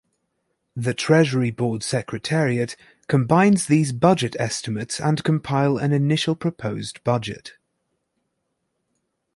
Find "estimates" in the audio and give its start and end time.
4.39-4.99